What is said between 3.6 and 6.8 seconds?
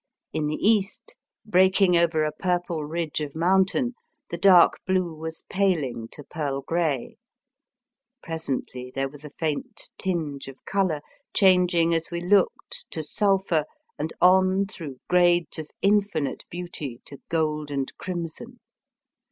tain, the dark blue was paling to pearl